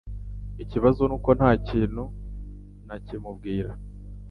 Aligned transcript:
Ikibazo 0.63 1.01
nuko 1.05 1.29
ntakintu 1.37 2.03
nakimubwira. 2.87 3.71